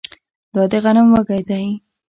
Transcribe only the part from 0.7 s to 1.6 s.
د غنم وږی